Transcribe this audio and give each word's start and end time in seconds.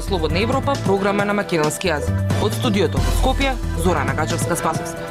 Радио 0.00 0.08
Слободна 0.08 0.38
Европа, 0.38 0.72
програма 0.84 1.24
на 1.24 1.34
македонски 1.36 1.90
јазик. 1.90 2.22
Од 2.40 2.54
студиото 2.56 2.96
во 2.96 3.10
Скопје, 3.18 3.50
Зорана 3.84 4.14
Гачевска 4.16 4.56
Спасовска. 4.56 5.02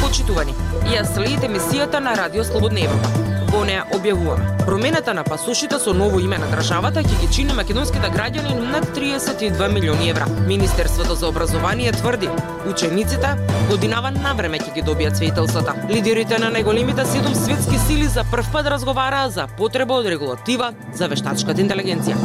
Почитувани, 0.00 0.54
ја 0.90 1.04
следите 1.06 1.46
емисијата 1.46 2.00
на 2.02 2.16
Радио 2.18 2.42
Слободна 2.44 2.82
Европа 2.88 3.34
Во 3.52 3.60
неа 3.62 3.84
објавуваме. 3.94 4.48
Промената 4.66 5.14
на 5.14 5.22
пасошите 5.22 5.78
со 5.78 5.92
ново 5.94 6.18
име 6.18 6.40
на 6.42 6.48
државата 6.50 7.04
ќе 7.06 7.20
ги 7.20 7.28
чини 7.36 7.54
македонските 7.54 8.10
граѓани 8.10 8.56
над 8.72 8.88
32 8.96 9.68
милиони 9.70 10.10
евра. 10.10 10.26
Министерството 10.48 11.14
за 11.14 11.28
образование 11.28 11.92
тврди, 11.92 12.28
учениците 12.66 13.30
годинава 13.70 14.10
навреме 14.10 14.58
ќе 14.58 14.74
ги 14.74 14.82
добијат 14.82 15.22
свеителствата. 15.22 15.76
Лидерите 15.86 16.42
на 16.42 16.50
најголемите 16.50 17.06
седум 17.06 17.38
светски 17.38 17.78
сили 17.86 18.10
за 18.10 18.26
прв 18.26 18.50
пат 18.50 18.66
разговараа 18.74 19.30
за 19.30 19.46
потреба 19.46 20.02
од 20.02 20.10
регулатива 20.10 20.74
за 20.92 21.06
вештачката 21.06 21.62
интелигенција. 21.62 22.18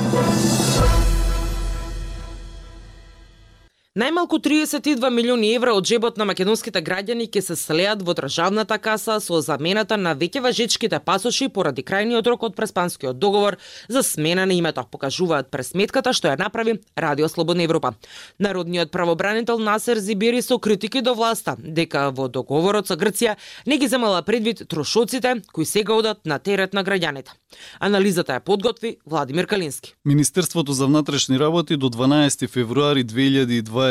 Најмалку 3.99 4.37
32 4.39 5.09
милиони 5.11 5.49
евра 5.57 5.73
од 5.75 5.83
джебот 5.83 6.15
на 6.21 6.23
македонските 6.23 6.79
граѓани 6.79 7.25
ќе 7.27 7.41
се 7.43 7.55
слеат 7.59 8.03
во 8.07 8.13
државната 8.15 8.77
каса 8.79 9.17
со 9.19 9.39
замената 9.43 9.97
на 9.99 10.13
веќе 10.15 10.39
важечките 10.45 11.01
пасоши 11.03 11.49
поради 11.51 11.83
крајниот 11.83 12.29
рок 12.31 12.45
од 12.47 12.55
преспанскиот 12.55 13.19
договор 13.19 13.57
за 13.89 14.03
смена 14.03 14.45
на 14.45 14.55
името, 14.55 14.85
покажуваат 14.91 15.49
пресметката 15.51 16.13
што 16.15 16.31
ја 16.31 16.39
направи 16.39 16.77
Радио 16.95 17.27
Слободна 17.27 17.65
Европа. 17.67 17.91
Народниот 18.39 18.91
правобранител 18.91 19.59
Насер 19.59 19.99
Зибери 19.99 20.41
со 20.41 20.59
критики 20.59 21.01
до 21.01 21.13
власта 21.13 21.57
дека 21.59 22.07
во 22.15 22.29
договорот 22.29 22.87
со 22.87 22.95
Грција 22.95 23.35
не 23.65 23.77
ги 23.83 23.87
земала 23.87 24.21
предвид 24.21 24.63
трошоците 24.69 25.41
кои 25.51 25.65
сега 25.65 25.93
одат 25.93 26.23
на 26.25 26.39
терет 26.39 26.73
на 26.73 26.85
граѓаните. 26.85 27.35
Анализата 27.79 28.39
ја 28.39 28.39
подготви 28.39 28.95
Владимир 29.05 29.47
Калински. 29.47 29.93
Министерството 30.05 30.71
за 30.71 30.87
внатрешни 30.87 31.39
работи 31.39 31.75
до 31.75 31.89
12 31.89 32.47
февруари 32.47 33.03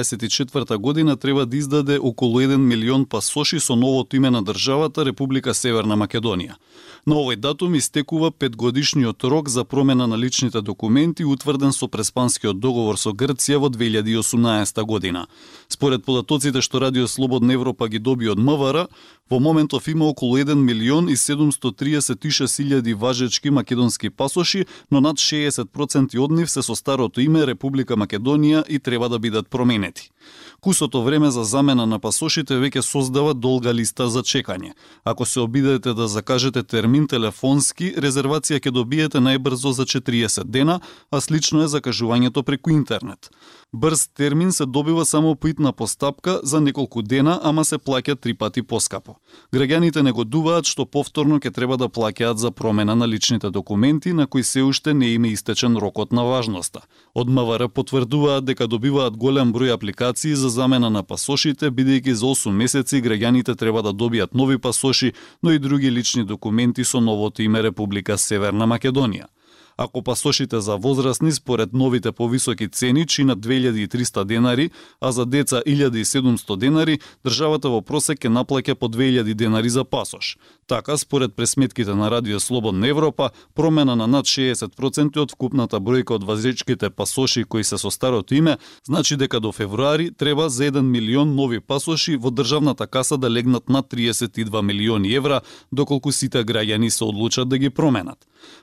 2024 0.03 0.77
година 0.77 1.17
треба 1.17 1.47
да 1.47 1.57
издаде 1.57 1.99
околу 1.99 2.41
1 2.41 2.57
милион 2.57 3.07
пасоши 3.07 3.61
со 3.61 3.77
новото 3.77 4.17
име 4.17 4.31
на 4.31 4.43
државата 4.43 5.05
Република 5.05 5.55
Северна 5.55 5.97
Македонија. 5.97 6.55
На 7.07 7.17
овој 7.17 7.37
датум 7.37 7.75
истекува 7.75 8.31
петгодишниот 8.31 9.25
рок 9.25 9.49
за 9.49 9.65
промена 9.65 10.07
на 10.07 10.19
личните 10.19 10.61
документи 10.61 11.25
утврден 11.25 11.73
со 11.73 11.89
преспанскиот 11.89 12.61
договор 12.61 12.99
со 12.99 13.11
Грција 13.11 13.57
во 13.57 13.69
2018 13.69 14.83
година. 14.85 15.27
Според 15.69 16.05
податоците 16.05 16.61
што 16.61 16.81
Радио 16.81 17.09
Слободна 17.09 17.53
Европа 17.53 17.89
ги 17.89 17.99
доби 17.99 18.29
од 18.29 18.39
МВР, 18.39 18.89
во 19.31 19.41
моментов 19.41 19.89
има 19.89 20.05
околу 20.09 20.37
1 20.37 20.55
милион 20.55 21.09
и 21.09 21.17
736 21.17 22.61
илјади 22.65 22.95
важечки 22.95 23.51
македонски 23.51 24.11
пасоши, 24.11 24.67
но 24.91 25.01
над 25.01 25.17
60% 25.17 26.19
од 26.19 26.31
нив 26.31 26.51
се 26.51 26.63
со 26.63 26.75
старото 26.75 27.21
име 27.21 27.47
Република 27.47 27.97
Македонија 27.97 28.65
и 28.69 28.79
треба 28.79 29.09
да 29.09 29.19
бидат 29.19 29.49
променети. 29.49 29.88
συνένετοι. 29.89 30.09
Кусото 30.61 31.03
време 31.03 31.31
за 31.31 31.45
замена 31.45 31.87
на 31.87 31.99
пасошите 31.99 32.55
веќе 32.59 32.81
создава 32.81 33.35
долга 33.35 33.75
листа 33.75 34.09
за 34.11 34.23
чекање. 34.23 34.73
Ако 35.05 35.27
се 35.27 35.41
обидете 35.41 35.95
да 35.95 36.09
закажете 36.09 36.63
термин 36.63 37.07
телефонски, 37.07 37.95
резервација 37.95 38.59
ќе 38.59 38.71
добиете 38.71 39.19
најбрзо 39.19 39.71
за 39.71 39.87
40 39.87 40.45
дена, 40.45 40.81
а 41.11 41.21
слично 41.21 41.63
е 41.63 41.69
закажувањето 41.69 42.43
преку 42.43 42.71
интернет. 42.71 43.31
Брз 43.73 44.09
термин 44.09 44.53
се 44.53 44.67
добива 44.67 45.05
само 45.05 45.37
по 45.37 45.49
итна 45.49 45.73
постапка 45.73 46.41
за 46.43 46.61
неколку 46.61 47.03
дена, 47.03 47.41
ама 47.43 47.65
се 47.65 47.79
плаќа 47.79 48.17
три 48.21 48.35
пати 48.35 48.63
поскапо. 48.63 49.15
Граѓаните 49.55 50.03
негодуваат 50.03 50.67
што 50.67 50.87
повторно 50.87 51.39
ќе 51.39 51.53
треба 51.55 51.77
да 51.77 51.89
плаќаат 51.89 52.43
за 52.43 52.51
промена 52.51 52.97
на 52.97 53.09
личните 53.09 53.51
документи 53.51 54.13
на 54.13 54.27
кои 54.27 54.43
се 54.43 54.63
уште 54.63 54.95
не 54.95 55.13
име 55.15 55.29
истечен 55.29 55.77
рокот 55.77 56.13
на 56.13 56.25
важноста. 56.25 56.81
Од 57.15 57.29
МВР 57.29 57.69
потврдуваат 57.69 58.45
дека 58.45 58.67
добиваат 58.67 59.17
голем 59.17 59.53
број 59.53 59.75
апликации 59.75 60.18
за 60.27 60.49
замена 60.49 60.91
на 60.91 61.03
пасошите, 61.03 61.71
бидејќи 61.71 62.13
за 62.13 62.27
8 62.27 62.53
месеци 62.53 63.03
граѓаните 63.03 63.57
треба 63.57 63.83
да 63.83 63.93
добијат 63.93 64.35
нови 64.35 64.59
пасоши, 64.59 65.13
но 65.43 65.53
и 65.53 65.59
други 65.59 65.91
лични 65.91 66.25
документи 66.25 66.85
со 66.85 67.01
новото 67.01 67.43
име 67.43 67.63
Република 67.63 68.19
Северна 68.19 68.67
Македонија 68.67 69.27
ако 69.79 70.03
пасошите 70.03 70.61
за 70.61 70.77
возрастни 70.77 71.33
според 71.33 71.73
новите 71.73 72.13
повисоки 72.13 72.69
цени 72.69 73.07
чинат 73.07 73.39
2300 73.39 74.25
денари, 74.25 74.71
а 75.01 75.13
за 75.13 75.27
деца 75.27 75.63
1700 75.67 76.57
денари, 76.57 76.99
државата 77.27 77.71
во 77.71 77.81
просек 77.81 78.19
ќе 78.19 78.29
наплаќа 78.29 78.75
по 78.75 78.89
2000 78.91 79.35
денари 79.35 79.71
за 79.71 79.85
пасош. 79.85 80.37
Така, 80.67 80.99
според 80.99 81.37
пресметките 81.37 81.95
на 81.95 82.11
Радио 82.11 82.41
Слободна 82.41 82.89
Европа, 82.89 83.31
промена 83.55 83.97
на 83.97 84.07
над 84.07 84.27
60% 84.27 85.17
од 85.17 85.33
вкупната 85.33 85.79
бројка 85.81 86.19
од 86.19 86.25
вазечките 86.25 86.91
пасоши 86.91 87.45
кои 87.45 87.65
се 87.65 87.79
со 87.79 87.91
старото 87.91 88.35
име, 88.35 88.59
значи 88.85 89.17
дека 89.17 89.41
до 89.41 89.53
февруари 89.53 90.11
треба 90.11 90.51
за 90.51 90.65
1 90.65 90.81
милион 90.81 91.35
нови 91.35 91.61
пасоши 91.61 92.17
во 92.17 92.31
државната 92.31 92.87
каса 92.87 93.19
да 93.19 93.31
легнат 93.31 93.69
над 93.69 93.87
32 93.87 94.63
милиони 94.63 95.15
евра, 95.15 95.41
доколку 95.73 96.13
сите 96.13 96.45
граѓани 96.45 96.89
се 96.89 97.05
одлучат 97.05 97.49
да 97.49 97.59
ги 97.59 97.71
променат. 97.71 98.19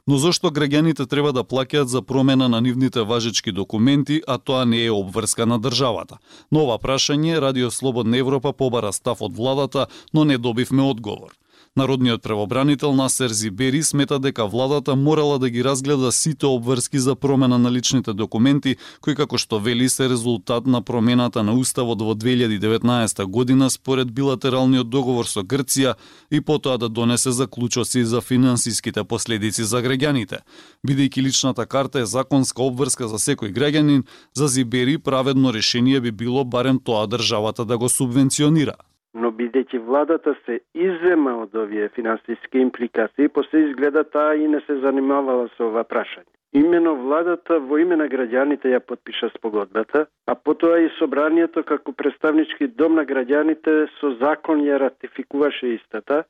Но 0.07 0.17
зошто 0.17 0.51
граѓаните 0.51 1.04
треба 1.05 1.31
да 1.33 1.43
плаќаат 1.43 1.91
за 1.91 2.01
промена 2.01 2.49
на 2.49 2.61
нивните 2.61 3.01
важечки 3.01 3.51
документи, 3.51 4.21
а 4.27 4.37
тоа 4.37 4.65
не 4.65 4.85
е 4.85 4.91
обврска 4.91 5.45
на 5.45 5.59
државата? 5.59 6.17
Нова 6.51 6.77
прашање, 6.77 7.39
Радио 7.41 7.71
Слободна 7.71 8.17
Европа 8.17 8.53
побара 8.53 8.93
став 8.93 9.21
од 9.21 9.35
владата, 9.35 9.87
но 10.13 10.23
не 10.23 10.37
добивме 10.37 10.83
одговор. 10.83 11.33
Народниот 11.77 12.21
правобранител 12.21 12.93
Насер 12.93 13.29
Зибери 13.29 13.83
смета 13.83 14.19
дека 14.19 14.45
владата 14.45 14.95
морала 14.95 15.39
да 15.39 15.49
ги 15.49 15.63
разгледа 15.63 16.11
сите 16.11 16.45
обврски 16.45 16.99
за 16.99 17.15
промена 17.15 17.59
на 17.59 17.71
личните 17.71 18.13
документи, 18.13 18.77
кои 19.01 19.15
како 19.15 19.35
што 19.37 19.59
вели 19.59 19.89
се 19.89 20.07
резултат 20.09 20.67
на 20.71 20.81
промената 20.81 21.43
на 21.43 21.51
уставот 21.51 21.99
во 21.99 22.15
2019 22.15 23.25
година 23.25 23.69
според 23.69 24.13
билатералниот 24.13 24.89
договор 24.89 25.27
со 25.27 25.43
Грција 25.43 25.97
и 26.31 26.39
потоа 26.39 26.77
да 26.77 26.89
донесе 26.89 27.35
заклучоци 27.35 28.05
за 28.05 28.21
финансиските 28.21 29.03
последици 29.03 29.67
за 29.67 29.83
граѓаните. 29.83 30.47
Бидејќи 30.87 31.27
личната 31.27 31.65
карта 31.65 31.99
е 31.99 32.05
законска 32.05 32.63
обврска 32.63 33.11
за 33.11 33.19
секој 33.19 33.51
граѓанин, 33.51 34.07
за 34.33 34.47
Зибери 34.47 34.97
праведно 34.97 35.51
решение 35.51 35.99
би 35.99 36.11
било 36.11 36.45
барем 36.45 36.79
тоа 36.79 37.07
државата 37.07 37.65
да 37.65 37.77
го 37.77 37.89
субвенционира 37.89 38.79
но 39.15 39.31
бидејќи 39.31 39.79
владата 39.87 40.35
се 40.45 40.59
иззема 40.87 41.35
од 41.43 41.55
овие 41.55 41.87
финансиски 41.95 42.59
импликации, 42.59 43.27
после 43.27 43.65
изгледа 43.67 44.03
таа 44.03 44.35
и 44.35 44.47
не 44.47 44.59
се 44.67 44.79
занимавала 44.83 45.47
со 45.57 45.69
ова 45.69 45.83
прашање. 45.83 46.27
Имено 46.55 46.95
владата 46.95 47.57
во 47.59 47.79
име 47.83 47.95
на 47.99 48.07
граѓаните 48.11 48.71
ја 48.71 48.79
подпиша 48.79 49.29
спогодбата, 49.33 50.05
а 50.27 50.35
потоа 50.35 50.79
и 50.83 50.91
собранието 50.99 51.63
како 51.63 51.91
представнички 51.91 52.67
дом 52.67 52.95
на 52.95 53.03
граѓаните 53.03 53.87
со 53.99 54.13
закон 54.21 54.63
ја 54.63 54.79
ратификуваше 54.85 55.73
истата, 55.75 56.23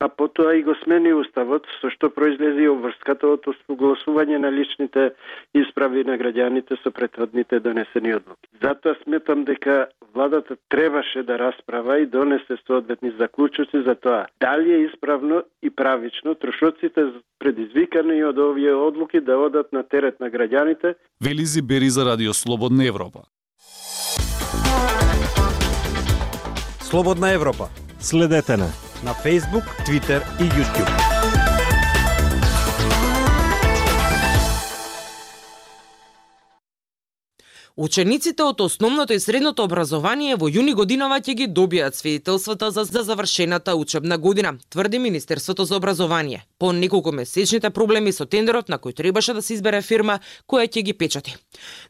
а 0.00 0.08
потоа 0.08 0.54
и 0.56 0.62
го 0.62 0.74
смени 0.82 1.12
уставот, 1.12 1.66
со 1.80 1.90
што 1.92 2.08
произлези 2.10 2.66
обврската 2.72 3.28
од 3.28 3.44
согласување 3.68 4.40
на 4.40 4.50
личните 4.50 5.10
исправи 5.54 6.04
на 6.08 6.16
граѓаните 6.16 6.78
со 6.82 6.90
претходните 6.90 7.60
донесени 7.60 8.16
одлуки. 8.16 8.48
Затоа 8.62 8.96
сметам 9.04 9.44
дека 9.44 9.88
владата 10.14 10.56
требаше 10.68 11.22
да 11.22 11.38
расправа 11.38 11.98
и 12.00 12.06
донесе 12.06 12.56
соодветни 12.66 13.12
заклучоци 13.20 13.84
за 13.86 13.94
тоа 13.94 14.26
дали 14.40 14.72
е 14.72 14.84
исправно 14.88 15.42
и 15.62 15.70
правично 15.70 16.34
трошоците 16.34 17.12
предизвикани 17.38 18.24
од 18.24 18.38
овие 18.38 18.74
одлуки 18.74 19.20
да 19.20 19.36
одат 19.38 19.72
на 19.72 19.84
терет 19.84 20.20
на 20.20 20.30
граѓаните. 20.30 20.94
Велизи 21.20 21.62
Бери 21.62 21.90
за 21.90 22.04
Радио 22.04 22.32
Слободна 22.32 22.86
Европа. 22.88 23.20
Слободна 26.80 27.32
Европа. 27.34 27.68
Следете 28.00 28.56
на 28.56 28.89
на 29.02 29.12
Facebook, 29.12 29.64
Twitter 29.86 30.22
и 30.38 30.44
YouTube. 30.44 31.49
Учениците 37.80 38.42
од 38.44 38.60
основното 38.60 39.14
и 39.16 39.20
средното 39.20 39.64
образование 39.64 40.34
во 40.36 40.50
јуни 40.52 40.74
годинава 40.76 41.16
ќе 41.24 41.34
ги 41.34 41.44
добијат 41.48 41.96
свидетелствата 41.96 42.68
за, 42.70 42.82
за 42.84 43.02
завршената 43.08 43.72
учебна 43.74 44.18
година, 44.18 44.52
тврди 44.68 44.98
Министерството 44.98 45.64
за 45.64 45.76
образование. 45.76 46.44
По 46.58 46.72
неколку 46.72 47.12
месечните 47.12 47.70
проблеми 47.70 48.12
со 48.12 48.26
тендерот 48.26 48.68
на 48.68 48.76
кој 48.76 48.92
требаше 48.96 49.32
да 49.32 49.40
се 49.42 49.54
избере 49.54 49.80
фирма 49.80 50.18
која 50.44 50.68
ќе 50.68 50.82
ги 50.82 50.92
печати. 50.92 51.36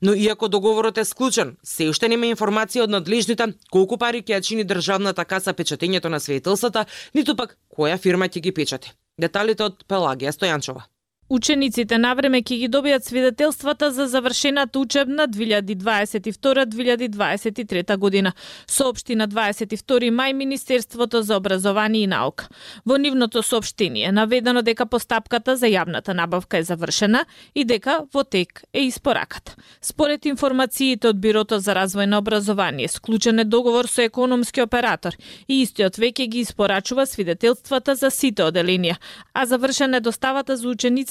Но 0.01 0.15
иако 0.15 0.49
договорот 0.49 0.99
е 0.99 1.05
склучен, 1.05 1.57
се 1.65 1.91
уште 1.91 2.09
нема 2.09 2.31
информација 2.31 2.87
од 2.87 2.95
надлежните 2.95 3.51
колку 3.75 3.99
пари 3.99 4.23
ќе 4.23 4.39
ја 4.39 4.41
чини 4.47 4.65
државната 4.65 5.25
каса 5.25 5.59
печатењето 5.59 6.07
на 6.07 6.21
свидетелствата, 6.21 6.87
ниту 7.15 7.35
пак 7.35 7.59
која 7.67 7.99
фирма 7.99 8.31
ќе 8.31 8.47
ги 8.47 8.55
печати. 8.55 8.95
Деталите 9.19 9.67
од 9.67 9.83
Пелагија 9.91 10.31
Стојанчова. 10.31 10.87
Учениците 11.31 11.94
навреме 12.03 12.41
ќе 12.43 12.56
ги 12.59 12.67
добијат 12.67 13.06
свидетелствата 13.06 13.94
за 13.94 14.11
завршената 14.11 14.81
учебна 14.81 15.29
2022-2023 15.31 17.97
година, 17.97 18.32
соопшти 18.67 19.15
на 19.15 19.29
22 19.29 20.11
мај 20.11 20.32
Министерството 20.35 21.23
за 21.23 21.37
образование 21.37 22.03
и 22.03 22.06
наука. 22.06 22.49
Во 22.85 22.97
нивното 22.99 23.43
соопштение 23.43 24.12
наведено 24.12 24.62
дека 24.62 24.87
постапката 24.87 25.56
за 25.56 25.67
јавната 25.71 26.12
набавка 26.19 26.59
е 26.59 26.62
завршена 26.67 27.25
и 27.55 27.65
дека 27.65 28.00
во 28.12 28.25
тек 28.25 28.62
е 28.75 28.81
испораката. 28.91 29.55
Според 29.81 30.26
информациите 30.26 31.09
од 31.15 31.21
Бирото 31.21 31.59
за 31.62 31.75
развој 31.79 32.06
на 32.11 32.19
образование, 32.19 32.88
склучен 32.88 33.38
е 33.38 33.44
договор 33.44 33.87
со 33.87 34.03
економски 34.03 34.62
оператор 34.67 35.15
и 35.47 35.62
истиот 35.62 35.94
веќе 35.94 36.26
ги 36.26 36.41
испорачува 36.43 37.06
свидетелствата 37.06 37.94
за 37.94 38.11
сите 38.11 38.43
оделенија, 38.43 38.97
а 39.33 39.47
завршена 39.47 39.97
е 39.97 40.00
доставата 40.00 40.56
за 40.56 40.69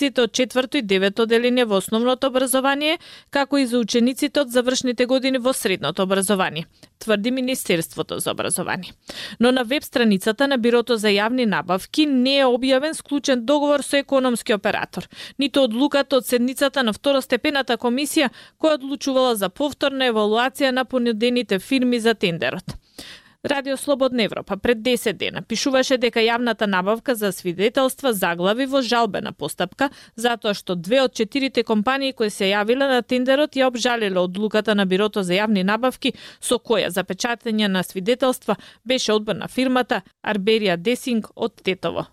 учениците 0.10 0.22
од 0.22 0.32
четврто 0.32 0.78
и 0.78 0.82
девето 0.82 1.26
деление 1.26 1.66
во 1.66 1.78
основното 1.78 2.28
образование, 2.28 2.98
како 3.32 3.58
и 3.58 3.66
за 3.66 3.80
учениците 3.80 4.42
од 4.42 4.50
завршните 4.50 5.06
години 5.06 5.38
во 5.38 5.54
средното 5.54 6.04
образование, 6.04 6.66
тврди 7.00 7.32
Министерството 7.32 8.20
за 8.20 8.32
образование. 8.32 8.94
Но 9.40 9.52
на 9.52 9.64
веб 9.64 9.84
страницата 9.84 10.48
на 10.48 10.58
Бирото 10.58 10.98
за 10.98 11.08
јавни 11.08 11.46
набавки 11.46 12.06
не 12.06 12.40
е 12.40 12.46
објавен 12.46 12.94
склучен 12.94 13.46
договор 13.46 13.82
со 13.82 13.98
економски 13.98 14.54
оператор, 14.54 15.08
ниту 15.40 15.64
одлуката 15.64 16.18
од 16.18 16.26
седницата 16.26 16.84
на 16.84 16.94
второстепената 16.94 17.78
комисија 17.78 18.30
која 18.60 18.80
одлучувала 18.80 19.36
за 19.36 19.50
повторна 19.50 20.10
евалуација 20.10 20.72
на 20.72 20.86
понудените 20.86 21.60
фирми 21.60 22.00
за 22.00 22.14
тендерот. 22.14 22.76
Радио 23.46 23.78
Слободна 23.78 24.24
Европа 24.24 24.58
пред 24.58 24.78
10 24.78 25.14
дена 25.14 25.42
пишуваше 25.42 25.96
дека 25.98 26.20
јавната 26.20 26.68
набавка 26.68 27.16
за 27.16 27.32
свидетелства 27.32 28.12
заглави 28.14 28.66
во 28.68 28.82
жалбена 28.84 29.32
постапка 29.32 29.88
затоа 30.20 30.52
што 30.54 30.76
две 30.76 31.00
од 31.06 31.16
четирите 31.16 31.64
компании 31.64 32.12
кои 32.12 32.28
се 32.30 32.52
јавиле 32.52 32.92
на 32.92 33.00
тендерот 33.02 33.56
ја 33.56 33.72
обжалиле 33.72 34.20
одлуката 34.20 34.76
на 34.76 34.86
Бирото 34.86 35.24
за 35.24 35.40
јавни 35.40 35.64
набавки 35.64 36.12
со 36.42 36.60
која 36.60 36.92
за 36.92 37.08
печатење 37.08 37.72
на 37.72 37.84
свидетелства 37.84 38.58
беше 38.84 39.14
одбрана 39.16 39.48
фирмата 39.48 40.02
Арберија 40.22 40.76
Десинг 40.76 41.32
од 41.36 41.64
Тетово. 41.64 42.10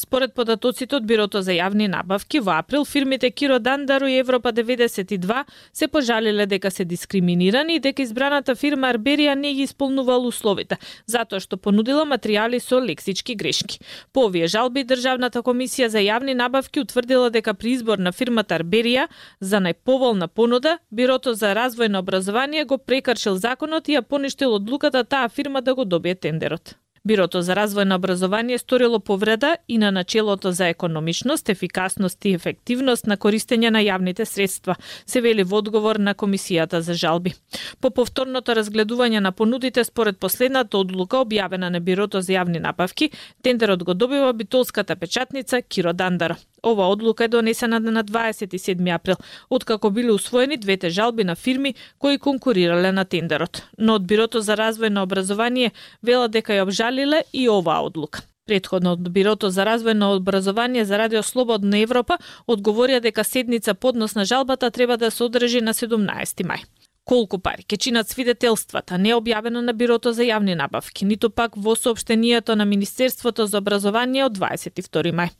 Според 0.00 0.32
податоците 0.34 0.96
од 0.96 1.04
Бирото 1.04 1.42
за 1.44 1.52
јавни 1.52 1.84
набавки, 1.92 2.40
во 2.40 2.54
април 2.56 2.86
фирмите 2.88 3.28
Киро 3.30 3.58
Дандаро 3.60 4.06
и 4.08 4.14
Европа 4.16 4.48
92 4.56 5.44
се 5.72 5.88
пожалиле 5.88 6.46
дека 6.46 6.70
се 6.70 6.84
дискриминирани 6.84 7.76
и 7.76 7.82
дека 7.84 8.00
избраната 8.02 8.54
фирма 8.56 8.94
Арберија 8.94 9.34
не 9.36 9.52
ги 9.58 9.68
исполнувала 9.68 10.32
условите, 10.32 10.80
затоа 11.04 11.44
што 11.44 11.60
понудила 11.60 12.06
материјали 12.08 12.62
со 12.64 12.80
лексички 12.80 13.36
грешки. 13.36 13.76
По 14.12 14.24
овие 14.30 14.48
жалби, 14.48 14.88
Државната 14.88 15.44
комисија 15.44 15.92
за 15.92 16.00
јавни 16.00 16.32
набавки 16.32 16.80
утврдила 16.80 17.28
дека 17.28 17.52
при 17.52 17.76
избор 17.76 18.00
на 18.00 18.16
фирмата 18.16 18.56
Арберија 18.56 19.08
за 19.40 19.60
најповолна 19.60 20.32
понуда, 20.32 20.78
Бирото 20.90 21.34
за 21.34 21.52
развој 21.52 21.92
на 21.92 22.00
образование 22.00 22.64
го 22.64 22.78
прекршил 22.78 23.36
законот 23.36 23.88
и 23.88 24.00
ја 24.00 24.00
поништил 24.00 24.54
одлуката 24.54 25.04
таа 25.04 25.28
фирма 25.28 25.60
да 25.60 25.74
го 25.74 25.84
добие 25.84 26.14
тендерот. 26.14 26.80
Бирото 27.04 27.40
за 27.40 27.54
развој 27.56 27.86
на 27.88 27.96
образование 27.96 28.58
сторило 28.58 28.98
повреда 29.00 29.56
и 29.68 29.78
на 29.78 29.90
начелото 29.90 30.52
за 30.52 30.66
економичност, 30.68 31.48
ефикасност 31.48 32.24
и 32.24 32.34
ефективност 32.36 33.06
на 33.06 33.16
користење 33.16 33.70
на 33.70 33.80
јавните 33.80 34.24
средства, 34.28 34.76
се 35.06 35.20
вели 35.24 35.42
во 35.42 35.62
одговор 35.64 35.96
на 35.96 36.14
Комисијата 36.14 36.78
за 36.84 36.94
жалби. 36.94 37.32
По 37.80 37.90
повторното 37.90 38.52
разгледување 38.52 39.20
на 39.20 39.32
понудите 39.32 39.84
според 39.84 40.18
последната 40.18 40.76
одлука 40.78 41.24
објавена 41.24 41.72
на 41.72 41.80
Бирото 41.80 42.20
за 42.20 42.36
јавни 42.36 42.60
набавки, 42.60 43.10
тендерот 43.42 43.84
го 43.84 43.94
добива 43.94 44.32
битолската 44.32 44.96
печатница 44.96 45.62
Киро 45.62 45.92
Дандаро. 45.92 46.36
Ова 46.62 46.88
одлука 46.88 47.24
е 47.24 47.28
донесена 47.28 47.80
на 47.80 48.04
27 48.04 48.94
април, 48.94 49.16
откако 49.50 49.90
биле 49.90 50.12
усвоени 50.12 50.56
двете 50.56 50.90
жалби 50.90 51.24
на 51.24 51.36
фирми 51.36 51.74
кои 51.98 52.18
конкурирале 52.18 52.92
на 52.92 53.04
тендерот. 53.04 53.62
Но 53.78 53.94
од 53.94 54.06
Бирото 54.06 54.40
за 54.40 54.56
развој 54.56 54.88
на 54.88 55.02
образование 55.02 55.72
вела 56.02 56.28
дека 56.28 56.52
ја 56.52 56.66
обжалиле 56.68 57.24
и 57.32 57.48
оваа 57.48 57.86
одлука. 57.86 58.22
Предходно 58.46 58.92
од 58.92 59.08
Бирото 59.14 59.50
за 59.50 59.64
развој 59.64 59.94
на 59.94 60.12
образование 60.14 60.84
за 60.84 60.98
Радио 60.98 61.22
Слободна 61.22 61.78
Европа 61.78 62.18
одговорија 62.48 63.00
дека 63.00 63.24
седница 63.24 63.74
поднос 63.74 64.14
на 64.14 64.24
жалбата 64.24 64.70
треба 64.70 64.96
да 64.96 65.10
се 65.10 65.24
одржи 65.24 65.60
на 65.60 65.74
17 65.74 66.44
мај 66.44 66.64
колку 67.10 67.40
пари 67.42 67.64
ќе 67.66 67.76
чинат 67.86 68.06
свидетелствата, 68.06 68.94
не 68.98 69.10
објавено 69.16 69.60
на 69.66 69.72
Бирото 69.74 70.12
за 70.14 70.22
јавни 70.22 70.54
набавки, 70.54 71.04
ниту 71.04 71.30
пак 71.30 71.56
во 71.56 71.74
соопштението 71.74 72.54
на 72.54 72.64
Министерството 72.64 73.46
за 73.50 73.58
образование 73.58 74.22
од 74.24 74.36
22 74.38 75.10
мај. 75.18 75.32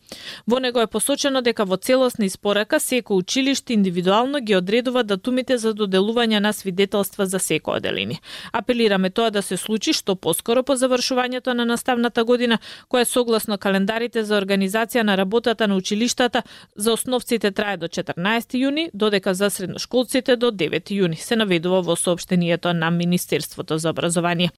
Во 0.50 0.58
него 0.58 0.82
е 0.82 0.90
посочено 0.90 1.42
дека 1.46 1.62
во 1.64 1.76
целосна 1.78 2.26
испорака 2.26 2.80
секој 2.82 3.22
училиште 3.22 3.74
индивидуално 3.74 4.40
ги 4.40 4.56
одредува 4.58 5.04
датумите 5.04 5.58
за 5.58 5.70
доделување 5.74 6.40
на 6.42 6.52
свидетелства 6.52 7.26
за 7.26 7.38
секој 7.38 7.78
оделение. 7.78 8.18
Апелираме 8.52 9.10
тоа 9.10 9.30
да 9.30 9.42
се 9.42 9.56
случи 9.56 9.94
што 9.94 10.16
поскоро 10.16 10.64
по 10.66 10.74
завршувањето 10.74 11.54
на 11.54 11.64
наставната 11.64 12.24
година, 12.24 12.58
која 12.90 13.04
согласно 13.06 13.58
календарите 13.58 14.24
за 14.24 14.40
организација 14.40 15.06
на 15.06 15.14
работата 15.16 15.68
на 15.68 15.76
училиштата 15.76 16.42
за 16.74 16.92
основците 16.92 17.50
трае 17.50 17.76
до 17.76 17.86
14 17.86 18.58
јуни, 18.58 18.90
додека 18.92 19.34
за 19.34 19.50
средношколците 19.50 20.36
до 20.36 20.50
9 20.50 20.90
јуни. 20.98 21.14
Се 21.14 21.36
наведува 21.36 21.59
наведува 21.60 21.82
во 21.82 21.96
сообштението 21.96 22.72
на 22.74 22.90
Министерството 22.90 23.78
за 23.78 23.90
образование. 23.90 24.50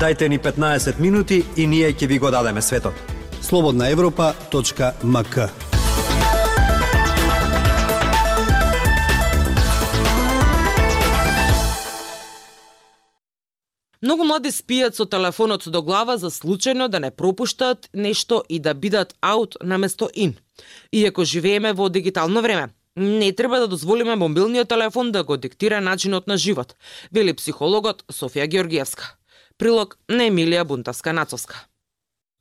Дайте 0.00 0.28
ни 0.28 0.38
15 0.38 1.00
минути 1.00 1.44
и 1.56 1.66
ние 1.66 1.92
ќе 1.92 2.06
ви 2.06 2.18
го 2.18 2.30
дадеме 2.30 2.62
светот. 2.62 2.94
Слободна 3.40 3.88
Европа.мк 3.88 5.38
Многу 14.02 14.24
млади 14.24 14.52
спијат 14.52 14.94
со 14.94 15.06
телефонот 15.06 15.64
до 15.66 15.82
глава 15.82 16.16
за 16.16 16.30
случајно 16.30 16.88
да 16.88 17.00
не 17.00 17.10
пропуштат 17.10 17.88
нешто 17.94 18.44
и 18.48 18.60
да 18.60 18.74
бидат 18.74 19.16
аут 19.22 19.56
наместо 19.62 20.10
ин. 20.14 20.36
Иако 20.92 21.24
живееме 21.24 21.72
во 21.72 21.88
дигитално 21.88 22.42
време, 22.42 22.68
не 22.96 23.32
треба 23.32 23.60
да 23.60 23.68
дозволиме 23.68 24.16
мобилниот 24.16 24.68
телефон 24.68 25.12
да 25.12 25.24
го 25.24 25.36
диктира 25.36 25.80
начинот 25.80 26.26
на 26.26 26.36
живот, 26.36 26.76
вели 27.12 27.34
психологот 27.34 28.04
Софија 28.12 28.46
Георгиевска. 28.46 29.16
Прилог 29.58 29.98
на 30.08 30.28
Емилија 30.28 30.64
Бунтовска-Нацовска. 30.64 31.66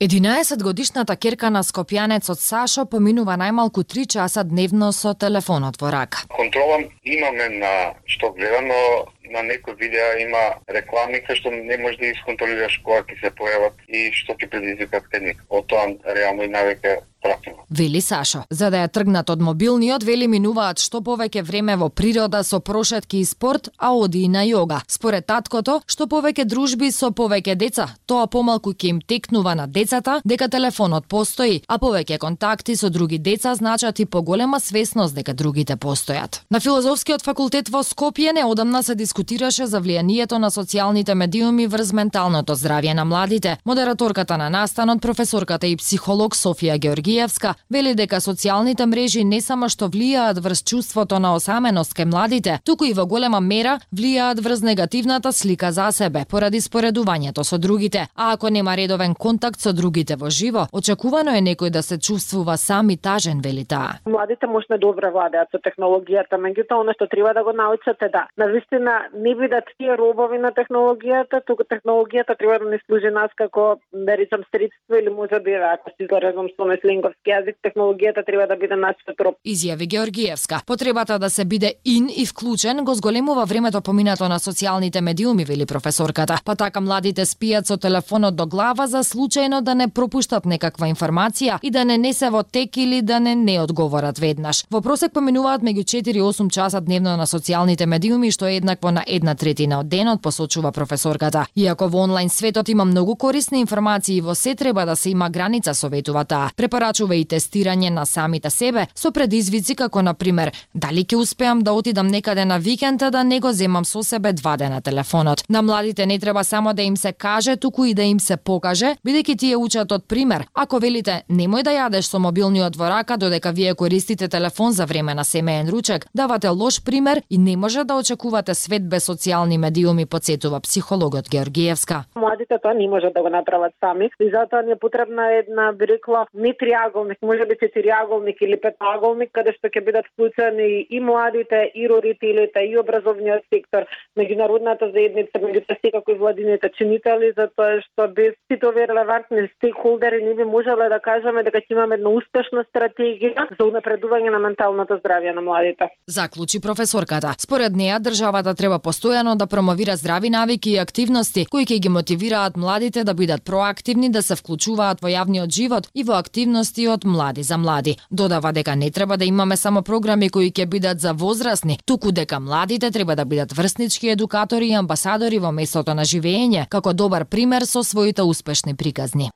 11 0.01 0.63
годишната 0.63 1.15
керка 1.15 1.49
на 1.49 1.61
скопјанецот 1.63 2.41
Сашо 2.43 2.83
поминува 2.85 3.37
најмалку 3.39 3.85
3 3.87 4.03
часа 4.15 4.43
дневно 4.43 4.89
со 4.91 5.13
телефонот 5.15 5.79
во 5.79 5.91
рака. 5.91 6.25
Контрола 6.27 6.81
имаме 7.03 7.47
на 7.49 7.71
што 8.03 8.33
гледам, 8.35 8.67
но 8.67 9.07
на 9.31 9.43
некои 9.43 9.73
видеа 9.79 10.19
има 10.19 10.59
реклами 10.67 11.23
кај 11.23 11.39
што 11.39 11.51
не 11.51 11.77
можеш 11.77 11.99
да 11.99 12.11
исконтролираш 12.11 12.75
кога 12.83 13.05
ќе 13.07 13.21
се 13.21 13.31
појават 13.39 13.79
и 13.87 14.11
што 14.11 14.35
ќе 14.35 14.51
предизвикат 14.51 15.07
кај 15.07 15.23
них. 15.29 15.39
Од 15.47 15.71
тоа 15.71 15.87
реално 16.11 16.43
и 16.43 16.51
навеќе 16.51 16.99
пратено. 17.25 17.65
Вели 17.69 18.01
Сашо. 18.01 18.43
За 18.49 18.69
да 18.69 18.83
ја 18.83 18.91
тргнат 18.91 19.29
од 19.29 19.41
мобилниот, 19.41 20.03
вели 20.05 20.27
минуваат 20.29 20.79
што 20.79 21.01
повеќе 21.01 21.41
време 21.43 21.75
во 21.75 21.89
природа 21.89 22.43
со 22.43 22.59
прошетки 22.59 23.19
и 23.19 23.25
спорт, 23.25 23.69
а 23.77 23.91
оди 23.97 24.21
и 24.25 24.29
на 24.29 24.45
јога. 24.45 24.81
Според 24.87 25.25
таткото, 25.25 25.79
што 25.87 26.05
повеќе 26.05 26.45
дружби 26.45 26.91
со 26.91 27.09
повеќе 27.09 27.55
деца, 27.55 27.87
тоа 28.05 28.27
помалку 28.27 28.73
ќе 28.73 28.89
им 28.93 28.99
текнува 29.01 29.55
на 29.55 29.65
децата 29.67 30.19
дека 30.23 30.47
телефонот 30.47 31.07
постои, 31.07 31.61
а 31.67 31.79
повеќе 31.81 32.19
контакти 32.21 32.75
со 32.75 32.89
други 32.89 33.17
деца 33.17 33.55
значат 33.55 33.99
и 33.99 34.05
поголема 34.05 34.59
свесност 34.59 35.15
дека 35.15 35.33
другите 35.33 35.75
постојат. 35.75 36.41
На 36.49 36.59
филозофскиот 36.59 37.25
факултет 37.25 37.69
во 37.69 37.81
Скопје 37.83 38.33
неодамна 38.33 38.83
се 38.83 38.95
дискутираше 38.95 39.65
за 39.65 39.81
влијанието 39.81 40.37
на 40.37 40.51
социјалните 40.51 41.15
медиуми 41.15 41.67
врз 41.67 41.93
менталното 41.93 42.55
здравје 42.55 42.93
на 42.93 43.05
младите. 43.05 43.57
Модераторката 43.65 44.37
на 44.37 44.49
настанот, 44.49 45.01
професорката 45.01 45.67
и 45.67 45.75
психолог 45.75 46.35
Софија 46.35 46.77
Георги 46.77 47.14
Георгиевска 47.15 47.53
вели 47.71 47.93
дека 47.95 48.17
социјалните 48.19 48.85
мрежи 48.91 49.21
не 49.23 49.37
само 49.41 49.69
што 49.71 49.87
влијаат 49.87 50.41
врз 50.43 50.61
чувството 50.67 51.15
на 51.23 51.31
осаменост 51.37 51.95
кај 51.95 52.09
младите, 52.11 52.57
туку 52.67 52.83
и 52.83 52.91
во 52.93 53.05
голема 53.07 53.39
мера 53.39 53.77
влијаат 53.95 54.41
врз 54.43 54.63
негативната 54.67 55.31
слика 55.31 55.71
за 55.71 55.91
себе 55.95 56.25
поради 56.29 56.59
споредувањето 56.59 57.45
со 57.47 57.57
другите. 57.57 58.07
А 58.15 58.33
ако 58.33 58.49
нема 58.49 58.75
редовен 58.75 59.15
контакт 59.15 59.61
со 59.63 59.71
другите 59.71 60.17
во 60.19 60.29
живо, 60.29 60.67
очекувано 60.73 61.31
е 61.31 61.41
некој 61.45 61.71
да 61.71 61.83
се 61.83 61.97
чувствува 61.97 62.57
сам 62.57 62.89
и 62.89 62.97
тажен, 62.97 63.39
вели 63.39 63.63
таа. 63.63 63.95
Младите 64.05 64.47
можна 64.47 64.75
да 64.75 64.83
добро 64.83 65.11
владеат 65.11 65.47
со 65.55 65.63
технологијата, 65.63 66.35
меѓутоа 66.35 66.81
она 66.83 66.91
што 66.99 67.07
треба 67.07 67.33
да 67.33 67.43
го 67.43 67.53
научат 67.53 68.01
е 68.01 68.09
да 68.09 68.27
навистина 68.35 69.07
не 69.15 69.35
бидат 69.35 69.71
тие 69.77 69.95
робови 69.95 70.37
на 70.37 70.51
технологијата, 70.51 71.45
туку 71.47 71.63
технологијата 71.63 72.35
треба 72.35 72.59
да 72.59 72.75
не 72.75 72.79
служи 72.85 73.07
нас 73.07 73.31
како 73.35 73.79
да 73.93 74.17
речам 74.17 74.43
средство 74.51 74.99
или 74.99 75.09
може 75.09 75.39
би 75.39 75.53
ако 75.53 75.89
се 75.95 76.03
изразам 76.03 76.51
со 76.59 76.65
меслинг 76.65 77.04
български 77.05 77.29
јазик, 77.29 77.55
технологијата 77.63 78.25
треба 78.25 78.47
да 78.47 78.55
биде 78.55 78.75
нашиот 78.75 79.19
роб. 79.21 79.35
Изјави 79.45 79.87
Георгиевска. 79.87 80.61
Потребата 80.65 81.19
да 81.19 81.29
се 81.29 81.45
биде 81.45 81.73
ин 81.85 82.09
и 82.09 82.25
вклучен 82.25 82.83
го 82.85 82.93
зголемува 82.93 83.45
времето 83.45 83.81
поминато 83.81 84.27
на 84.29 84.39
социјалните 84.39 85.01
медиуми, 85.01 85.45
вели 85.45 85.65
професорката. 85.65 86.39
Па 86.45 86.55
така 86.55 86.81
младите 86.81 87.25
спијат 87.25 87.67
со 87.67 87.77
телефонот 87.77 88.35
до 88.35 88.45
глава 88.45 88.87
за 88.87 89.03
случајно 89.03 89.61
да 89.61 89.75
не 89.75 89.87
пропуштат 89.87 90.45
некаква 90.45 90.87
информација 90.87 91.59
и 91.61 91.69
да 91.71 91.85
не 91.85 91.97
не 91.97 92.13
се 92.13 92.29
во 92.29 92.43
тек 92.43 92.77
или 92.77 93.01
да 93.01 93.19
не 93.19 93.35
не 93.35 93.59
одговорат 93.61 94.19
веднаш. 94.19 94.65
Во 94.71 94.81
просек 94.81 95.13
поминуваат 95.13 95.61
меѓу 95.61 95.83
4 95.83 96.17
и 96.17 96.21
8 96.21 96.49
часа 96.49 96.81
дневно 96.81 97.17
на 97.17 97.25
социјалните 97.25 97.85
медиуми, 97.85 98.31
што 98.31 98.45
е 98.45 98.57
еднакво 98.57 98.91
на 98.91 99.03
една 99.07 99.35
третина 99.35 99.79
од 99.79 99.89
денот, 99.89 100.21
посочува 100.21 100.71
професорката. 100.71 101.45
Иако 101.55 101.87
во 101.87 102.03
онлайн 102.03 102.29
светот 102.29 102.69
има 102.69 102.85
многу 102.85 103.15
корисни 103.15 103.59
информации, 103.59 104.21
во 104.21 104.35
се 104.35 104.55
треба 104.55 104.85
да 104.85 104.95
се 104.95 105.09
има 105.09 105.29
граница, 105.29 105.73
советува 105.73 106.25
таа. 106.25 106.49
Препорачува 106.85 107.15
и 107.17 107.25
тестирање 107.25 107.89
на 107.89 108.03
самите 108.05 108.49
себе 108.53 108.83
со 108.93 109.09
предизвици 109.11 109.73
како 109.75 110.03
на 110.05 110.13
пример 110.13 110.51
дали 110.73 111.01
ќе 111.01 111.17
успеам 111.17 111.63
да 111.65 111.73
отидам 111.73 112.07
некаде 112.07 112.45
на 112.45 112.59
викенд 112.59 113.01
да 113.11 113.23
не 113.23 113.39
го 113.39 113.51
земам 113.51 113.85
со 113.85 114.03
себе 114.03 114.33
два 114.33 114.55
дена 114.57 114.81
телефонот. 114.81 115.43
На 115.49 115.61
младите 115.61 116.05
не 116.05 116.19
треба 116.19 116.43
само 116.43 116.73
да 116.73 116.83
им 116.83 116.97
се 116.97 117.11
каже, 117.13 117.55
туку 117.57 117.85
и 117.85 117.93
да 117.93 118.03
им 118.03 118.19
се 118.19 118.37
покаже, 118.37 118.95
бидејќи 119.05 119.37
тие 119.37 119.57
учат 119.57 119.91
од 119.91 120.05
пример. 120.05 120.45
Ако 120.53 120.77
велите 120.77 121.23
немој 121.29 121.63
да 121.63 121.71
јадеш 121.73 122.05
со 122.05 122.19
мобилниот 122.19 122.77
во 122.77 122.89
рака 122.89 123.17
додека 123.17 123.51
вие 123.51 123.73
користите 123.73 124.27
телефон 124.27 124.71
за 124.71 124.85
време 124.85 125.15
на 125.15 125.23
семеен 125.23 125.69
ручек, 125.69 126.05
давате 126.13 126.49
лош 126.49 126.83
пример 126.85 127.21
и 127.29 127.37
не 127.37 127.57
може 127.57 127.83
да 127.83 127.95
очекувате 127.95 128.53
свет 128.53 128.87
без 128.89 129.09
социјални 129.09 129.57
медиуми, 129.57 130.05
подсетува 130.05 130.59
психологот 130.59 131.29
Георгиевска. 131.29 132.03
Младите 132.15 132.59
тоа 132.61 132.73
не 132.73 132.87
може 132.87 133.09
да 133.09 133.21
го 133.21 133.29
направат 133.29 133.73
сами 133.79 134.09
и 134.19 134.29
затоа 134.29 134.61
ни 134.61 134.71
е 134.71 134.79
потребна 134.79 135.33
една, 135.33 135.71
би 135.73 135.87
рекла, 135.87 136.25
не 136.33 136.53
триаголник, 136.75 137.17
може 137.21 137.45
би 137.45 137.55
четириаголник 137.63 138.37
или 138.41 138.57
петаголник, 138.61 139.29
каде 139.31 139.53
што 139.55 139.69
ќе 139.69 139.81
бидат 139.85 140.05
вклучени 140.11 140.87
и 140.89 140.99
младите, 140.99 141.71
и 141.75 141.87
родителите, 141.87 142.59
и 142.67 142.77
образовниот 142.77 143.43
сектор, 143.53 143.85
меѓународната 144.17 144.91
заедница, 144.91 145.39
меѓу 145.39 145.63
секако 145.67 146.11
и 146.11 146.19
владините 146.19 146.69
чинители, 146.77 147.31
затоа 147.37 147.81
што 147.85 148.07
без 148.07 148.35
сите 148.51 148.67
овие 148.67 148.87
релевантни 148.87 149.47
стейкхолдери 149.55 150.23
не 150.23 150.35
би 150.35 150.43
можеле 150.43 150.89
да 150.89 150.99
кажеме 150.99 151.43
дека 151.43 151.61
ќе 151.63 151.77
имаме 151.77 151.95
една 151.95 152.09
успешна 152.09 152.65
стратегија 152.69 153.47
за 153.57 153.63
унапредување 153.63 154.31
на 154.31 154.39
менталното 154.39 154.99
здравје 154.99 155.35
на 155.35 155.41
младите. 155.41 155.89
Заклучи 156.07 156.61
професорката. 156.61 157.35
Според 157.39 157.75
неа, 157.75 157.99
државата 157.99 158.55
треба 158.55 158.79
постојано 158.79 159.35
да 159.35 159.47
промовира 159.47 159.95
здрави 159.95 160.29
навики 160.29 160.75
и 160.75 160.79
активности 160.79 161.45
кои 161.45 161.65
ќе 161.65 161.79
ги 161.79 161.89
мотивираат 161.89 162.57
младите 162.57 163.03
да 163.03 163.13
бидат 163.13 163.45
проактивни, 163.45 164.11
да 164.11 164.21
се 164.21 164.35
вклучуваат 164.35 165.01
во 165.01 165.09
јавниот 165.09 165.51
живот 165.51 165.89
и 165.95 166.03
во 166.03 166.19
активност 166.19 166.64
активности 166.65 166.87
од 166.87 167.05
млади 167.05 167.43
за 167.43 167.57
млади. 167.57 167.97
Додава 168.09 168.51
дека 168.51 168.75
не 168.75 168.91
треба 168.91 169.17
да 169.17 169.25
имаме 169.25 169.57
само 169.57 169.81
програми 169.81 170.29
кои 170.29 170.51
ќе 170.51 170.65
бидат 170.65 170.99
за 170.99 171.13
возрастни, 171.13 171.79
туку 171.85 172.11
дека 172.11 172.39
младите 172.39 172.91
треба 172.91 173.15
да 173.15 173.25
бидат 173.25 173.51
врснички 173.51 174.09
едукатори 174.09 174.67
и 174.67 174.73
амбасадори 174.73 175.39
во 175.39 175.51
местото 175.51 175.93
на 175.93 176.05
живење, 176.05 176.65
како 176.69 176.93
добар 176.93 177.25
пример 177.25 177.65
со 177.65 177.83
своите 177.83 178.21
успешни 178.21 178.75
приказни. 178.75 179.29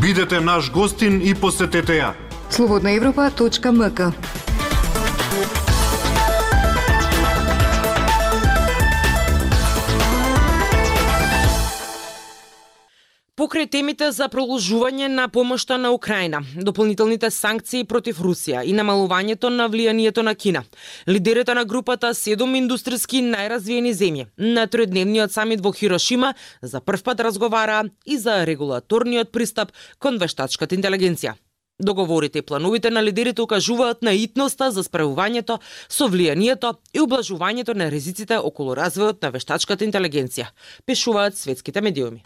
Бидете 0.00 0.40
наш 0.40 0.72
гостин 0.72 1.20
и 1.22 1.34
посетете 1.34 1.92
ја. 1.92 2.12
Слободнаевропа.мк 2.50 4.51
Покрај 13.32 13.64
темите 13.72 14.10
за 14.12 14.26
проложување 14.28 15.06
на 15.08 15.22
помошта 15.32 15.78
на 15.80 15.88
Украина, 15.96 16.42
дополнителните 16.68 17.30
санкции 17.32 17.86
против 17.88 18.18
Русија 18.20 18.60
и 18.68 18.74
намалувањето 18.76 19.48
на 19.48 19.70
влијанието 19.72 20.20
на 20.20 20.34
Кина, 20.34 20.60
лидерите 21.08 21.54
на 21.56 21.64
групата 21.64 22.10
седум 22.12 22.52
индустријски 22.58 23.22
најразвиени 23.24 23.92
земји 23.96 24.26
на 24.36 24.66
тројдневниот 24.68 25.32
самит 25.32 25.64
во 25.64 25.72
Хирошима 25.72 26.34
за 26.60 26.80
прв 26.80 27.02
пат 27.06 27.24
разговараа 27.24 27.88
и 28.04 28.18
за 28.18 28.44
регулаторниот 28.44 29.32
пристап 29.32 29.72
кон 29.98 30.20
вештачката 30.20 30.76
интелигенција. 30.76 31.32
Договорите 31.80 32.38
и 32.38 32.42
плановите 32.42 32.90
на 32.90 33.02
лидерите 33.02 33.42
укажуваат 33.42 34.02
на 34.02 34.12
итноста 34.12 34.70
за 34.70 34.84
справувањето 34.84 35.58
со 35.88 36.06
влијанието 36.06 36.74
и 36.94 37.00
облажувањето 37.00 37.74
на 37.74 37.88
ризиците 37.90 38.38
околу 38.38 38.76
развојот 38.76 39.22
на 39.22 39.30
вештачката 39.30 39.84
интелигенција, 39.84 40.46
пишуваат 40.86 41.36
светските 41.36 41.80
медиуми. 41.80 42.22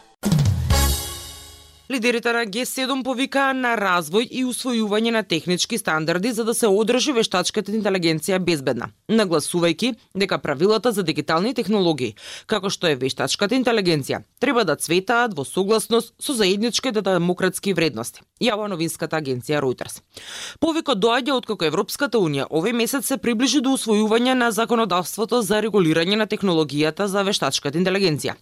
Лидерите 1.91 2.33
на 2.33 2.43
Г7 2.43 2.99
повикаа 3.03 3.53
на 3.55 3.69
развој 3.79 4.25
и 4.27 4.41
усвојување 4.43 5.11
на 5.15 5.21
технички 5.23 5.77
стандарди 5.79 6.33
за 6.35 6.43
да 6.43 6.51
се 6.53 6.67
одржи 6.67 7.13
вештачката 7.15 7.71
интелигенција 7.71 8.41
безбедна, 8.43 8.89
нагласувајќи 9.07 9.93
дека 10.11 10.37
правилата 10.43 10.91
за 10.91 11.05
дигитални 11.07 11.53
технологии, 11.55 12.17
како 12.45 12.67
што 12.67 12.91
е 12.91 12.97
вештачката 12.99 13.55
интелигенција, 13.55 14.19
треба 14.43 14.65
да 14.67 14.75
цветаат 14.75 15.31
во 15.37 15.45
согласност 15.47 16.11
со 16.19 16.35
заедничките 16.35 16.99
демократски 17.01 17.71
вредности, 17.71 18.19
јава 18.43 18.67
новинската 18.67 19.15
агенција 19.23 19.63
Reuters. 19.63 20.01
Повикот 20.59 20.99
доаѓа 20.99 21.39
откако 21.39 21.71
Европската 21.71 22.19
унија 22.19 22.49
овој 22.51 22.75
месец 22.75 23.07
се 23.07 23.15
приближи 23.17 23.63
до 23.63 23.77
усвојување 23.79 24.35
на 24.35 24.51
законодавството 24.51 25.39
за 25.41 25.63
регулирање 25.63 26.19
на 26.19 26.27
технологијата 26.27 27.07
за 27.07 27.23
вештачката 27.23 27.79
интелигенција. 27.79 28.35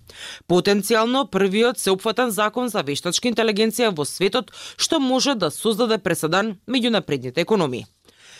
Потенцијално 0.49 1.27
првиот 1.29 1.77
сеопфатен 1.77 2.33
закон 2.33 2.73
за 2.73 2.81
вештачка 2.81 3.34
интелигенција 3.35 3.91
во 3.91 4.07
светот 4.07 4.55
што 4.77 4.99
може 4.99 5.35
да 5.35 5.51
создаде 5.51 5.99
преседан 5.99 6.55
меѓу 6.67 6.95
напредните 6.95 7.43
економии. 7.43 7.85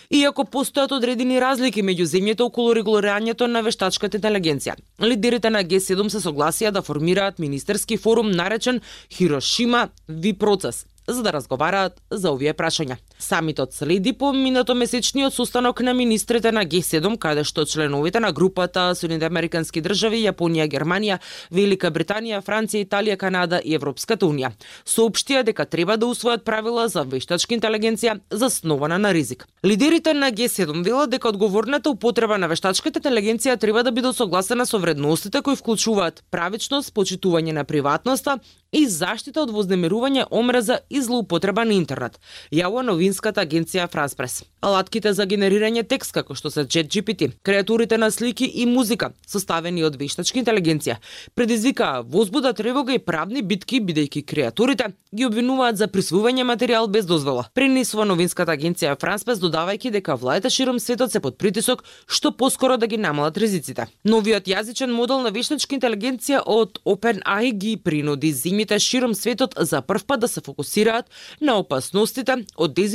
Иако 0.09 0.45
постојат 0.45 0.93
одредени 0.93 1.39
разлики 1.41 1.81
меѓу 1.81 2.05
земјите 2.05 2.45
околу 2.45 2.75
регулирањето 2.77 3.47
на 3.49 3.61
вештачката 3.65 4.19
интелигенција, 4.19 4.75
лидерите 5.01 5.49
на 5.49 5.63
Г7 5.65 6.09
се 6.09 6.21
согласија 6.21 6.71
да 6.71 6.85
формираат 6.85 7.39
министерски 7.39 7.97
форум 7.97 8.31
наречен 8.31 8.81
Хирошима 9.11 9.89
Ви 10.07 10.33
процес 10.33 10.85
за 11.07 11.23
да 11.23 11.33
разговараат 11.33 12.01
за 12.11 12.31
овие 12.31 12.53
прашања. 12.53 12.97
Самитот 13.19 13.73
следи 13.73 14.13
по 14.13 14.33
минатомесечниот 14.33 15.33
состанок 15.33 15.81
на 15.81 15.93
министрите 15.93 16.51
на 16.51 16.65
Г7, 16.65 17.17
каде 17.17 17.43
што 17.43 17.65
членовите 17.65 18.19
на 18.19 18.31
групата 18.31 18.95
Соединените 18.95 19.25
Американски 19.25 19.81
држави, 19.81 20.19
Јапонија, 20.27 20.67
Германија, 20.67 21.19
Велика 21.51 21.91
Британија, 21.91 22.41
Франција, 22.43 22.83
Италија, 22.85 23.17
Канада 23.17 23.61
и 23.63 23.73
Европската 23.75 24.25
Унија 24.25 24.51
соопштија 24.85 25.43
дека 25.47 25.65
треба 25.65 25.97
да 25.97 26.05
усвојат 26.11 26.43
правила 26.45 26.87
за 26.91 27.03
вештачка 27.03 27.55
интелигенција 27.55 28.19
заснована 28.29 28.97
на 28.99 29.13
ризик. 29.13 29.47
Лидерите 29.65 30.13
на 30.13 30.31
Г7 30.31 30.83
велат 30.83 31.09
дека 31.09 31.29
одговорната 31.29 31.89
употреба 31.89 32.37
на 32.37 32.47
вештачката 32.51 32.99
интелигенција 32.99 33.57
треба 33.59 33.83
да 33.83 33.91
биде 33.91 34.13
согласена 34.13 34.65
со 34.65 34.79
вредностите 34.79 35.41
кои 35.41 35.55
вклучуваат 35.55 36.23
правечност, 36.31 36.93
почитување 36.93 37.51
на 37.53 37.63
приватноста 37.63 38.39
и 38.71 38.85
заштита 38.91 39.45
од 39.45 39.53
вознемирување, 39.55 40.27
омраза 40.31 40.79
и 40.89 41.01
злоупотреба 41.01 41.65
на 41.65 41.77
интернет, 41.77 42.19
јава 42.51 42.83
новинската 43.05 43.43
агенција 43.45 43.85
Франспрес. 43.91 44.43
Алатките 44.65 45.11
за 45.13 45.27
генерирање 45.29 45.83
текст, 45.85 46.09
како 46.15 46.33
што 46.33 46.49
се 46.49 46.63
ChatGPT, 46.65 47.35
креатурите 47.45 47.99
на 48.01 48.09
слики 48.11 48.45
и 48.45 48.65
музика, 48.65 49.11
составени 49.29 49.83
од 49.85 49.95
вештачка 49.99 50.39
интелигенција, 50.41 50.95
предизвикаа 51.37 52.01
возбуда, 52.01 52.53
тревога 52.57 52.95
и 52.95 52.99
правни 52.99 53.43
битки, 53.45 53.77
бидејќи 53.77 54.23
креатурите 54.25 54.87
ги 55.13 55.27
обвинуваат 55.27 55.77
за 55.77 55.87
присвоување 55.87 56.47
материјал 56.49 56.89
без 56.89 57.05
дозвола. 57.05 57.45
Пренесува 57.53 58.07
новинската 58.09 58.55
агенција 58.57 58.95
Франспрес 58.97 59.37
додавајќи 59.43 59.91
дека 59.99 60.17
владите 60.17 60.49
широм 60.49 60.79
светот 60.79 61.11
се 61.13 61.21
под 61.21 61.37
притисок 61.37 61.85
што 62.07 62.31
поскоро 62.31 62.77
да 62.77 62.87
ги 62.87 62.97
намалат 62.97 63.37
ризиците. 63.37 63.85
Новиот 64.03 64.49
јазичен 64.49 64.89
модел 64.89 65.21
на 65.21 65.29
вештачка 65.29 65.77
интелигенција 65.77 66.41
од 66.45 66.81
OpenAI 66.85 67.53
ги 67.53 67.77
принуди 67.77 68.33
зимите 68.33 68.79
широм 68.79 69.13
светот 69.13 69.53
за 69.61 69.85
прв 69.85 70.05
пат 70.05 70.25
да 70.25 70.27
се 70.27 70.41
фокусираат 70.41 70.95
фокусираат 70.95 71.05
на 71.41 71.59
опасностите 71.59 72.35
од 72.57 72.73
дезинформација, 72.75 72.94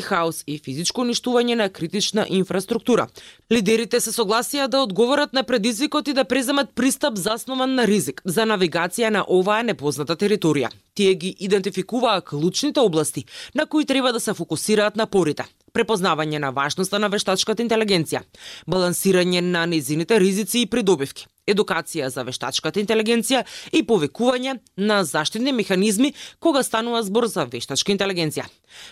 хаос 0.00 0.42
и 0.46 0.58
физичко 0.58 1.00
уништување 1.02 1.54
на 1.54 1.68
критична 1.68 2.26
инфраструктура. 2.28 3.08
Лидерите 3.52 4.00
се 4.00 4.10
согласија 4.10 4.68
да 4.68 4.82
одговорат 4.82 5.32
на 5.32 5.42
предизвикот 5.42 6.08
и 6.08 6.12
да 6.12 6.24
преземат 6.24 6.70
пристап 6.74 7.16
заснован 7.16 7.74
на 7.74 7.86
ризик 7.86 8.22
за 8.24 8.42
навигација 8.42 9.10
на 9.10 9.24
оваа 9.28 9.62
непозната 9.62 10.16
територија. 10.16 10.70
Тие 10.94 11.14
ги 11.14 11.36
идентификуваа 11.40 12.20
клучните 12.20 12.80
области 12.80 13.24
на 13.54 13.66
кои 13.66 13.84
треба 13.84 14.12
да 14.12 14.20
се 14.20 14.34
фокусираат 14.34 14.96
напорите 14.96 15.44
препознавање 15.74 16.38
на 16.38 16.52
важноста 16.54 17.00
на 17.02 17.10
вештачката 17.10 17.64
интелигенција, 17.64 18.22
балансирање 18.70 19.42
на 19.42 19.66
незините 19.66 20.20
ризици 20.22 20.62
и 20.62 20.70
придобивки, 20.70 21.26
едукација 21.46 22.08
за 22.08 22.24
вештачката 22.24 22.80
интелигенција 22.80 23.44
и 23.72 23.82
повикување 23.86 24.58
на 24.76 25.02
заштитни 25.04 25.52
механизми 25.52 26.14
кога 26.40 26.62
станува 26.62 27.02
збор 27.02 27.26
за 27.26 27.44
вештачка 27.44 27.92
интелигенција. 27.92 28.46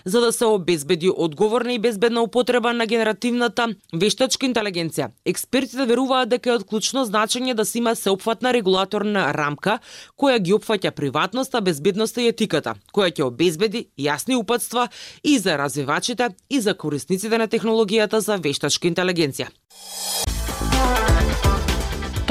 За 0.05 0.21
да 0.21 0.33
се 0.33 0.45
обезбеди 0.45 1.11
одговорна 1.17 1.73
и 1.73 1.79
безбедна 1.79 2.23
употреба 2.23 2.73
на 2.73 2.87
генеративната 2.87 3.69
вештачка 3.93 4.47
интелигенција, 4.47 5.11
експертите 5.27 5.87
веруваат 5.87 6.29
дека 6.29 6.51
е 6.51 6.59
од 6.61 6.67
клучно 6.69 7.05
значење 7.07 7.55
да 7.55 7.65
се 7.65 7.79
има 7.79 7.97
сеопфатна 7.97 8.53
регулаторна 8.53 9.33
рамка 9.33 9.79
која 10.19 10.39
ги 10.39 10.55
опфаќа 10.55 10.91
приватноста, 10.91 11.61
безбедноста 11.61 12.23
и 12.23 12.29
етиката, 12.33 12.77
која 12.95 13.11
ќе 13.11 13.27
обезбеди 13.27 13.89
јасни 13.99 14.37
упатства 14.39 14.89
и 15.25 15.39
за 15.39 15.57
развивачите 15.59 16.31
и 16.51 16.61
за 16.61 16.75
корисниците 16.75 17.39
на 17.39 17.49
технологијата 17.49 18.19
за 18.19 18.37
вештачка 18.37 18.89
интелигенција. 18.89 19.51